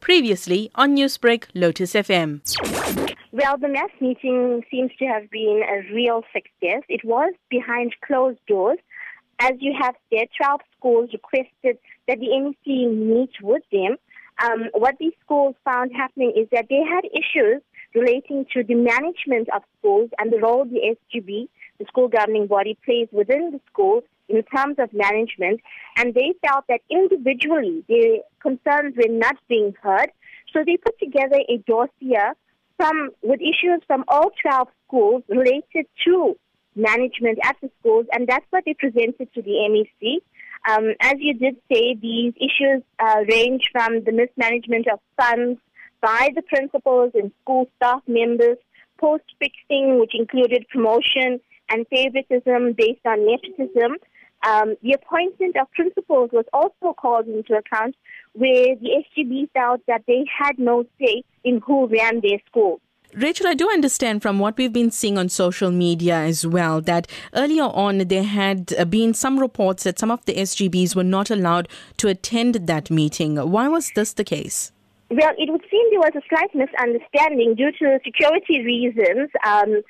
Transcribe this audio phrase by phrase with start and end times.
[0.00, 2.40] Previously on Newsbreak, Lotus FM.
[3.32, 6.82] Well, the mass meeting seems to have been a real success.
[6.88, 8.78] It was behind closed doors.
[9.38, 11.78] As you have said, 12 schools requested
[12.08, 13.96] that the MEC meet with them.
[14.42, 17.62] Um, what these schools found happening is that they had issues
[17.94, 21.48] relating to the management of schools and the role the SGB,
[21.78, 25.60] the school governing body, plays within the school in terms of management.
[25.96, 30.10] And they felt that individually their concerns were not being heard.
[30.52, 32.32] So they put together a dossier
[32.76, 36.36] from, with issues from all 12 schools related to
[36.78, 40.20] management at the schools, and that's what they presented to the MEC.
[40.68, 45.60] Um, as you did say, these issues uh, range from the mismanagement of funds
[46.00, 48.58] by the principals and school staff members,
[48.98, 51.40] post fixing, which included promotion
[51.70, 53.96] and favoritism based on nepotism.
[54.46, 57.96] Um, the appointment of principals was also called into account,
[58.32, 62.80] where the SGB felt that they had no say in who ran their school.
[63.14, 67.06] Rachel, I do understand from what we've been seeing on social media as well that
[67.34, 71.30] earlier on there had uh, been some reports that some of the SGBs were not
[71.30, 73.36] allowed to attend that meeting.
[73.36, 74.72] Why was this the case?
[75.10, 79.30] Well, it would seem there was a slight misunderstanding due to security reasons.
[79.46, 79.80] Um,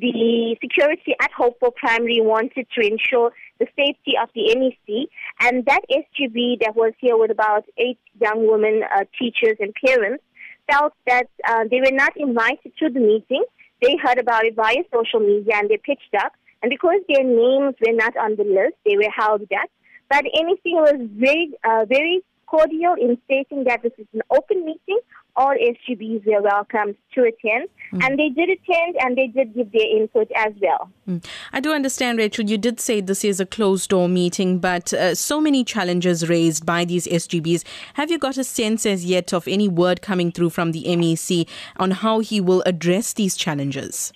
[0.00, 5.06] the security at Hopeville Primary wanted to ensure the safety of the MEC,
[5.40, 10.24] and that SGB that was here with about eight young women, uh, teachers, and parents
[10.70, 13.44] felt that uh, they were not invited to the meeting.
[13.82, 16.32] They heard about it via social media and they pitched up.
[16.62, 19.70] And because their names were not on the list, they were held back.
[20.10, 24.98] But anything was very, uh, very cordial in stating that this is an open meeting.
[25.36, 27.68] All SGBs were welcome to attend.
[27.92, 28.04] Mm.
[28.04, 30.90] And they did attend and they did give their input as well.
[31.08, 31.24] Mm.
[31.52, 35.14] I do understand, Rachel, you did say this is a closed door meeting, but uh,
[35.14, 37.64] so many challenges raised by these SGBs.
[37.94, 41.48] Have you got a sense as yet of any word coming through from the MEC
[41.76, 44.12] on how he will address these challenges?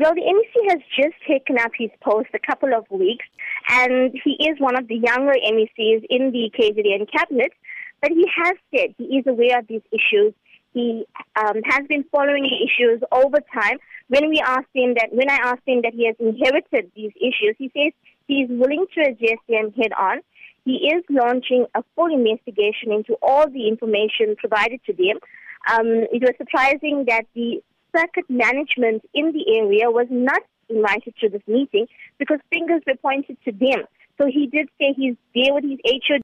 [0.00, 3.26] Well, the MEC has just taken up his post a couple of weeks,
[3.68, 7.52] and he is one of the younger MECs in the KZN cabinet.
[8.00, 10.32] But he has said he is aware of these issues.
[10.72, 11.04] He
[11.36, 13.76] um, has been following the issues over time.
[14.08, 17.56] When we asked him that, when I asked him that he has inherited these issues,
[17.58, 17.92] he says
[18.26, 20.20] he is willing to address them head on.
[20.64, 25.20] He is launching a full investigation into all the information provided to them.
[25.70, 27.62] Um, it was surprising that the
[27.96, 31.86] circuit management in the area was not invited to this meeting
[32.18, 33.84] because fingers were pointed to them.
[34.18, 36.18] So he did say he's there with his HOD